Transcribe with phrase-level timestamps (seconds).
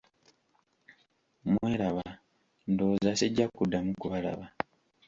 [1.51, 2.05] Mweraba,
[2.71, 4.45] ndowooza sijja kuddamu kubalaba!